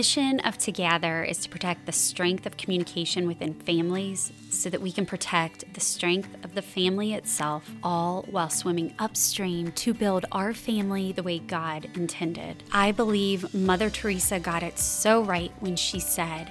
mission 0.00 0.40
of 0.40 0.56
Together 0.56 1.22
is 1.24 1.36
to 1.40 1.50
protect 1.50 1.84
the 1.84 1.92
strength 1.92 2.46
of 2.46 2.56
communication 2.56 3.28
within 3.28 3.52
families 3.52 4.32
so 4.48 4.70
that 4.70 4.80
we 4.80 4.90
can 4.90 5.04
protect 5.04 5.74
the 5.74 5.80
strength 5.80 6.42
of 6.42 6.54
the 6.54 6.62
family 6.62 7.12
itself, 7.12 7.70
all 7.82 8.24
while 8.30 8.48
swimming 8.48 8.94
upstream 8.98 9.70
to 9.72 9.92
build 9.92 10.24
our 10.32 10.54
family 10.54 11.12
the 11.12 11.22
way 11.22 11.38
God 11.38 11.86
intended. 11.96 12.64
I 12.72 12.92
believe 12.92 13.52
Mother 13.52 13.90
Teresa 13.90 14.40
got 14.40 14.62
it 14.62 14.78
so 14.78 15.22
right 15.22 15.52
when 15.60 15.76
she 15.76 16.00
said, 16.00 16.48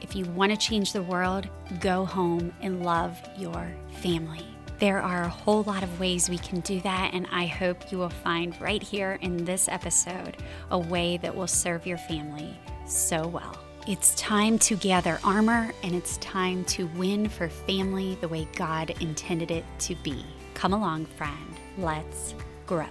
if 0.00 0.14
you 0.14 0.24
want 0.26 0.52
to 0.52 0.56
change 0.56 0.92
the 0.92 1.02
world, 1.02 1.48
go 1.80 2.04
home 2.04 2.54
and 2.60 2.84
love 2.84 3.20
your 3.36 3.68
family. 4.00 4.46
There 4.78 5.02
are 5.02 5.24
a 5.24 5.28
whole 5.28 5.64
lot 5.64 5.82
of 5.82 5.98
ways 5.98 6.30
we 6.30 6.38
can 6.38 6.60
do 6.60 6.80
that, 6.82 7.14
and 7.14 7.26
I 7.32 7.46
hope 7.46 7.90
you 7.90 7.98
will 7.98 8.10
find 8.10 8.60
right 8.60 8.82
here 8.82 9.18
in 9.22 9.44
this 9.44 9.68
episode 9.68 10.36
a 10.70 10.78
way 10.78 11.16
that 11.16 11.34
will 11.34 11.48
serve 11.48 11.84
your 11.84 11.98
family 11.98 12.56
so 12.86 13.26
well. 13.26 13.56
It's 13.86 14.14
time 14.14 14.58
to 14.60 14.76
gather 14.76 15.18
armor, 15.24 15.72
and 15.82 15.94
it's 15.94 16.16
time 16.18 16.64
to 16.66 16.86
win 16.96 17.28
for 17.28 17.48
family 17.48 18.16
the 18.20 18.28
way 18.28 18.46
God 18.54 18.90
intended 19.00 19.50
it 19.50 19.64
to 19.80 19.94
be. 19.96 20.24
Come 20.54 20.72
along, 20.72 21.06
friend. 21.06 21.56
Let's 21.78 22.34
grow. 22.66 22.86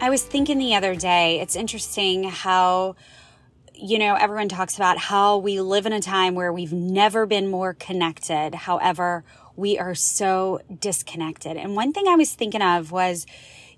I 0.00 0.10
was 0.10 0.22
thinking 0.22 0.58
the 0.58 0.74
other 0.74 0.94
day, 0.94 1.40
it's 1.40 1.56
interesting 1.56 2.24
how 2.24 2.96
you 3.78 3.98
know, 3.98 4.14
everyone 4.14 4.48
talks 4.48 4.76
about 4.76 4.96
how 4.96 5.36
we 5.36 5.60
live 5.60 5.84
in 5.86 5.92
a 5.92 6.00
time 6.00 6.34
where 6.34 6.52
we've 6.52 6.72
never 6.72 7.26
been 7.26 7.50
more 7.50 7.74
connected. 7.74 8.54
However, 8.54 9.22
we 9.54 9.78
are 9.78 9.94
so 9.94 10.60
disconnected. 10.80 11.56
And 11.56 11.76
one 11.76 11.92
thing 11.92 12.08
I 12.08 12.16
was 12.16 12.32
thinking 12.32 12.62
of 12.62 12.90
was 12.90 13.26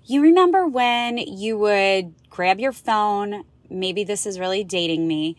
you 0.05 0.21
remember 0.21 0.67
when 0.67 1.17
you 1.17 1.57
would 1.57 2.13
grab 2.29 2.59
your 2.59 2.71
phone, 2.71 3.43
maybe 3.69 4.03
this 4.03 4.25
is 4.25 4.39
really 4.39 4.63
dating 4.63 5.07
me, 5.07 5.37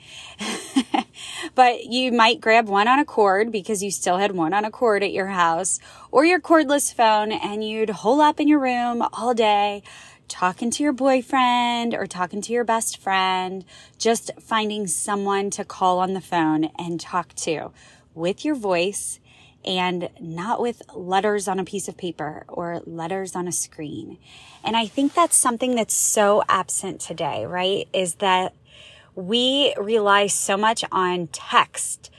but 1.55 1.85
you 1.85 2.13
might 2.13 2.41
grab 2.41 2.69
one 2.69 2.89
on 2.89 2.99
a 2.99 3.05
cord 3.05 3.53
because 3.53 3.83
you 3.83 3.91
still 3.91 4.19
had 4.19 4.33
one 4.33 4.53
on 4.53 4.65
a 4.65 4.71
cord 4.71 5.03
at 5.03 5.13
your 5.13 5.29
house 5.29 5.79
or 6.11 6.25
your 6.25 6.41
cordless 6.41 6.93
phone 6.93 7.33
and 7.33 7.63
you'd 7.63 7.91
hole 7.91 8.21
up 8.21 8.41
in 8.41 8.49
your 8.49 8.61
room 8.61 9.07
all 9.13 9.35
day 9.35 9.83
talking 10.31 10.71
to 10.71 10.83
your 10.83 10.93
boyfriend 10.93 11.93
or 11.93 12.07
talking 12.07 12.41
to 12.41 12.53
your 12.53 12.65
best 12.65 12.97
friend, 12.99 13.65
just 13.99 14.31
finding 14.41 14.87
someone 14.87 15.51
to 15.51 15.65
call 15.65 15.99
on 15.99 16.15
the 16.15 16.21
phone 16.21 16.71
and 16.79 17.01
talk 17.01 17.35
to 17.35 17.71
with 18.15 18.45
your 18.45 18.55
voice 18.55 19.20
and 19.65 20.09
not 20.21 20.61
with 20.61 20.83
letters 20.95 21.47
on 21.47 21.59
a 21.59 21.65
piece 21.65 21.89
of 21.89 21.97
paper 21.97 22.45
or 22.49 22.81
letters 22.87 23.37
on 23.37 23.47
a 23.47 23.53
screen. 23.53 24.19
And 24.65 24.77
I 24.77 24.87
think 24.87 25.15
that's 25.15 25.37
something 25.37 25.75
that's 25.75 25.95
so 25.95 26.43
absent 26.49 27.01
today, 27.01 27.45
right? 27.45 27.89
Is 27.93 28.17
that 28.17 28.55
we 29.15 29.75
rely 29.77 30.27
so 30.29 30.57
much 30.57 30.85
on 30.91 31.27
text, 31.29 32.11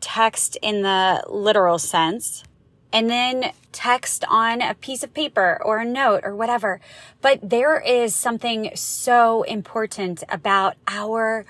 text 0.00 0.56
in 0.62 0.82
the 0.82 1.24
literal 1.28 1.78
sense, 1.78 2.44
and 2.92 3.10
then 3.10 3.52
text 3.72 4.24
on 4.28 4.62
a 4.62 4.74
piece 4.74 5.02
of 5.02 5.12
paper 5.12 5.60
or 5.62 5.78
a 5.78 5.84
note 5.84 6.22
or 6.24 6.34
whatever. 6.34 6.80
But 7.20 7.50
there 7.50 7.80
is 7.80 8.14
something 8.14 8.70
so 8.74 9.42
important 9.42 10.24
about 10.28 10.76
our 10.86 11.44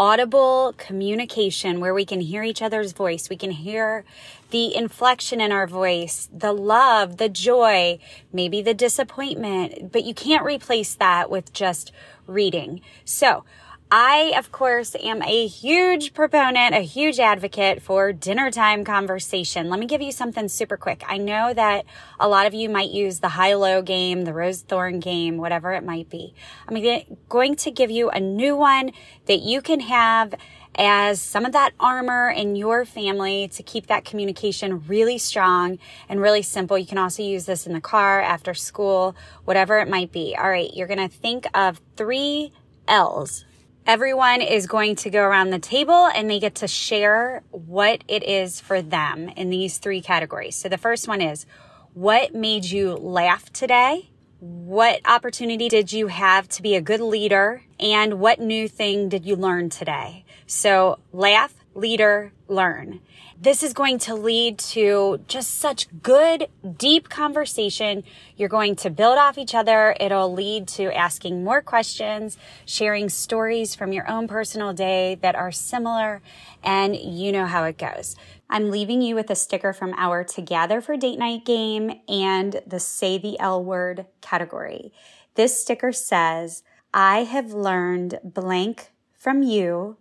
audible 0.00 0.74
communication 0.78 1.78
where 1.78 1.92
we 1.92 2.06
can 2.06 2.22
hear 2.22 2.42
each 2.42 2.62
other's 2.62 2.92
voice. 2.92 3.28
We 3.28 3.36
can 3.36 3.50
hear 3.50 4.02
the 4.48 4.74
inflection 4.74 5.42
in 5.42 5.52
our 5.52 5.66
voice, 5.66 6.26
the 6.32 6.54
love, 6.54 7.18
the 7.18 7.28
joy, 7.28 7.98
maybe 8.32 8.62
the 8.62 8.72
disappointment, 8.72 9.92
but 9.92 10.04
you 10.04 10.14
can't 10.14 10.42
replace 10.42 10.94
that 10.94 11.28
with 11.28 11.52
just 11.52 11.92
reading. 12.26 12.80
So 13.04 13.44
I, 13.92 14.34
of 14.36 14.52
course, 14.52 14.94
am 15.02 15.20
a 15.22 15.48
huge 15.48 16.14
proponent, 16.14 16.76
a 16.76 16.80
huge 16.80 17.18
advocate 17.18 17.82
for 17.82 18.12
dinner 18.12 18.48
time 18.48 18.84
conversation. 18.84 19.68
Let 19.68 19.80
me 19.80 19.86
give 19.86 20.00
you 20.00 20.12
something 20.12 20.46
super 20.46 20.76
quick. 20.76 21.02
I 21.08 21.18
know 21.18 21.52
that 21.52 21.86
a 22.20 22.28
lot 22.28 22.46
of 22.46 22.54
you 22.54 22.68
might 22.68 22.90
use 22.90 23.18
the 23.18 23.30
high 23.30 23.54
low 23.54 23.82
game, 23.82 24.22
the 24.22 24.32
rose 24.32 24.62
thorn 24.62 25.00
game, 25.00 25.38
whatever 25.38 25.72
it 25.72 25.82
might 25.82 26.08
be. 26.08 26.34
I'm 26.68 26.80
going 27.28 27.56
to 27.56 27.70
give 27.72 27.90
you 27.90 28.10
a 28.10 28.20
new 28.20 28.54
one 28.54 28.92
that 29.26 29.40
you 29.40 29.60
can 29.60 29.80
have 29.80 30.34
as 30.76 31.20
some 31.20 31.44
of 31.44 31.50
that 31.50 31.72
armor 31.80 32.30
in 32.30 32.54
your 32.54 32.84
family 32.84 33.48
to 33.48 33.62
keep 33.64 33.88
that 33.88 34.04
communication 34.04 34.86
really 34.86 35.18
strong 35.18 35.80
and 36.08 36.20
really 36.20 36.42
simple. 36.42 36.78
You 36.78 36.86
can 36.86 36.98
also 36.98 37.24
use 37.24 37.44
this 37.44 37.66
in 37.66 37.72
the 37.72 37.80
car, 37.80 38.20
after 38.20 38.54
school, 38.54 39.16
whatever 39.44 39.80
it 39.80 39.88
might 39.88 40.12
be. 40.12 40.36
All 40.36 40.48
right, 40.48 40.70
you're 40.72 40.86
going 40.86 41.08
to 41.08 41.12
think 41.12 41.48
of 41.54 41.80
three 41.96 42.52
L's 42.86 43.44
Everyone 43.90 44.40
is 44.40 44.68
going 44.68 44.94
to 44.94 45.10
go 45.10 45.20
around 45.20 45.50
the 45.50 45.58
table 45.58 46.06
and 46.14 46.30
they 46.30 46.38
get 46.38 46.54
to 46.54 46.68
share 46.68 47.42
what 47.50 48.04
it 48.06 48.22
is 48.22 48.60
for 48.60 48.80
them 48.80 49.28
in 49.30 49.50
these 49.50 49.78
three 49.78 50.00
categories. 50.00 50.54
So 50.54 50.68
the 50.68 50.78
first 50.78 51.08
one 51.08 51.20
is 51.20 51.44
what 51.92 52.32
made 52.32 52.66
you 52.66 52.92
laugh 52.92 53.52
today? 53.52 54.10
What 54.38 55.00
opportunity 55.04 55.68
did 55.68 55.92
you 55.92 56.06
have 56.06 56.48
to 56.50 56.62
be 56.62 56.76
a 56.76 56.80
good 56.80 57.00
leader? 57.00 57.64
And 57.80 58.20
what 58.20 58.38
new 58.38 58.68
thing 58.68 59.08
did 59.08 59.26
you 59.26 59.34
learn 59.34 59.70
today? 59.70 60.24
So 60.46 61.00
laugh, 61.12 61.52
leader, 61.74 62.32
learn. 62.48 63.00
This 63.40 63.62
is 63.62 63.72
going 63.72 63.98
to 64.00 64.14
lead 64.14 64.58
to 64.58 65.20
just 65.26 65.52
such 65.52 65.86
good, 66.02 66.48
deep 66.76 67.08
conversation. 67.08 68.04
You're 68.36 68.50
going 68.50 68.76
to 68.76 68.90
build 68.90 69.16
off 69.18 69.38
each 69.38 69.54
other. 69.54 69.96
It'll 69.98 70.32
lead 70.32 70.68
to 70.68 70.94
asking 70.94 71.42
more 71.42 71.62
questions, 71.62 72.36
sharing 72.66 73.08
stories 73.08 73.74
from 73.74 73.92
your 73.92 74.08
own 74.10 74.28
personal 74.28 74.74
day 74.74 75.14
that 75.22 75.36
are 75.36 75.52
similar, 75.52 76.20
and 76.62 76.96
you 76.96 77.32
know 77.32 77.46
how 77.46 77.64
it 77.64 77.78
goes. 77.78 78.14
I'm 78.50 78.70
leaving 78.70 79.00
you 79.00 79.14
with 79.14 79.30
a 79.30 79.36
sticker 79.36 79.72
from 79.72 79.94
our 79.96 80.24
Together 80.24 80.80
for 80.80 80.96
Date 80.96 81.18
Night 81.18 81.44
game 81.44 82.00
and 82.08 82.60
the 82.66 82.80
Say 82.80 83.16
the 83.16 83.38
L 83.38 83.64
word 83.64 84.06
category. 84.20 84.92
This 85.36 85.62
sticker 85.62 85.92
says, 85.92 86.64
I 86.92 87.22
have 87.22 87.52
learned 87.52 88.18
blank 88.24 88.90
from 89.16 89.44
you, 89.44 89.96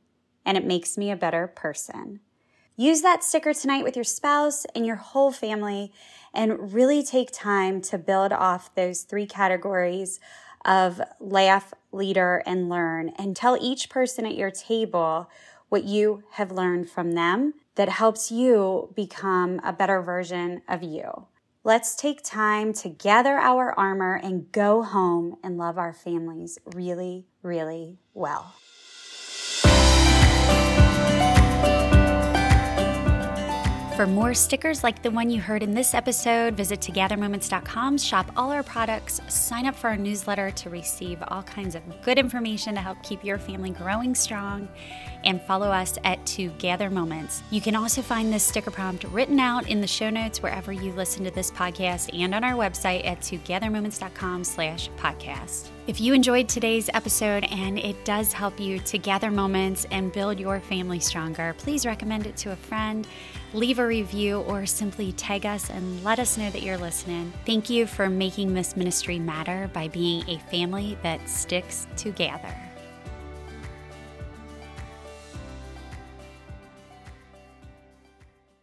and 0.49 0.57
it 0.57 0.65
makes 0.65 0.97
me 0.97 1.11
a 1.11 1.15
better 1.15 1.45
person. 1.45 2.21
Use 2.75 3.03
that 3.03 3.23
sticker 3.23 3.53
tonight 3.53 3.83
with 3.83 3.95
your 3.95 4.03
spouse 4.03 4.65
and 4.73 4.83
your 4.83 4.95
whole 4.95 5.31
family 5.31 5.93
and 6.33 6.73
really 6.73 7.03
take 7.03 7.29
time 7.31 7.81
to 7.81 7.99
build 7.99 8.33
off 8.33 8.73
those 8.73 9.03
three 9.03 9.27
categories 9.27 10.19
of 10.65 10.99
laugh, 11.19 11.71
leader, 11.91 12.41
and 12.47 12.67
learn 12.67 13.09
and 13.09 13.35
tell 13.35 13.59
each 13.61 13.91
person 13.91 14.25
at 14.25 14.33
your 14.33 14.49
table 14.49 15.29
what 15.69 15.83
you 15.83 16.23
have 16.31 16.51
learned 16.51 16.89
from 16.89 17.11
them 17.11 17.53
that 17.75 17.89
helps 17.89 18.31
you 18.31 18.91
become 18.95 19.61
a 19.63 19.71
better 19.71 20.01
version 20.01 20.63
of 20.67 20.81
you. 20.81 21.27
Let's 21.63 21.95
take 21.95 22.23
time 22.23 22.73
to 22.73 22.89
gather 22.89 23.37
our 23.37 23.77
armor 23.77 24.15
and 24.15 24.51
go 24.51 24.81
home 24.81 25.37
and 25.43 25.59
love 25.59 25.77
our 25.77 25.93
families 25.93 26.57
really, 26.73 27.27
really 27.43 27.99
well. 28.15 28.55
For 33.99 34.07
more 34.07 34.33
stickers 34.33 34.81
like 34.81 35.01
the 35.01 35.11
one 35.11 35.29
you 35.29 35.41
heard 35.41 35.61
in 35.61 35.73
this 35.73 35.93
episode, 35.93 36.53
visit 36.53 36.79
togethermoments.com, 36.79 37.97
shop 37.97 38.31
all 38.37 38.49
our 38.49 38.63
products, 38.63 39.19
sign 39.27 39.65
up 39.65 39.75
for 39.75 39.89
our 39.89 39.97
newsletter 39.97 40.51
to 40.51 40.69
receive 40.69 41.21
all 41.27 41.43
kinds 41.43 41.75
of 41.75 41.83
good 42.01 42.17
information 42.17 42.75
to 42.75 42.79
help 42.79 43.03
keep 43.03 43.25
your 43.25 43.37
family 43.37 43.71
growing 43.71 44.15
strong, 44.15 44.69
and 45.25 45.41
follow 45.41 45.67
us 45.67 45.97
at 46.05 46.25
Together 46.25 46.89
Moments. 46.89 47.43
You 47.51 47.59
can 47.59 47.75
also 47.75 48.01
find 48.01 48.31
this 48.31 48.45
sticker 48.45 48.71
prompt 48.71 49.03
written 49.03 49.37
out 49.37 49.67
in 49.67 49.81
the 49.81 49.87
show 49.87 50.09
notes 50.09 50.41
wherever 50.41 50.71
you 50.71 50.93
listen 50.93 51.25
to 51.25 51.31
this 51.31 51.51
podcast 51.51 52.17
and 52.17 52.33
on 52.33 52.45
our 52.45 52.53
website 52.53 53.05
at 53.05 53.19
togethermoments.com 53.19 54.45
slash 54.45 54.89
podcast. 54.91 55.71
If 55.89 55.99
you 55.99 56.13
enjoyed 56.13 56.47
today's 56.47 56.87
episode 56.93 57.45
and 57.45 57.79
it 57.79 58.05
does 58.05 58.31
help 58.31 58.59
you 58.59 58.77
to 58.77 58.99
gather 58.99 59.31
moments 59.31 59.87
and 59.89 60.13
build 60.13 60.39
your 60.39 60.59
family 60.59 60.99
stronger, 60.99 61.55
please 61.57 61.83
recommend 61.83 62.27
it 62.27 62.37
to 62.37 62.51
a 62.51 62.55
friend 62.55 63.07
leave 63.53 63.79
a 63.79 63.87
review, 63.87 64.41
or 64.41 64.65
simply 64.65 65.11
tag 65.13 65.45
us 65.45 65.69
and 65.69 66.03
let 66.03 66.19
us 66.19 66.37
know 66.37 66.49
that 66.51 66.61
you're 66.61 66.77
listening. 66.77 67.33
Thank 67.45 67.69
you 67.69 67.87
for 67.87 68.09
making 68.09 68.53
this 68.53 68.77
ministry 68.77 69.19
matter 69.19 69.69
by 69.73 69.87
being 69.87 70.27
a 70.29 70.37
family 70.51 70.97
that 71.01 71.27
sticks 71.27 71.87
together. 71.97 72.68